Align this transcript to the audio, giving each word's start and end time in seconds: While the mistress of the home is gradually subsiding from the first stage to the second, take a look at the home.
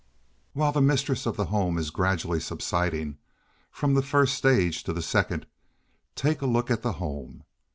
While 0.53 0.71
the 0.71 0.81
mistress 0.81 1.27
of 1.27 1.37
the 1.37 1.45
home 1.45 1.77
is 1.77 1.91
gradually 1.91 2.39
subsiding 2.39 3.19
from 3.69 3.93
the 3.93 4.01
first 4.01 4.33
stage 4.33 4.83
to 4.85 4.93
the 4.93 5.03
second, 5.03 5.45
take 6.15 6.41
a 6.41 6.47
look 6.47 6.71
at 6.71 6.81
the 6.81 6.93
home. 6.93 7.43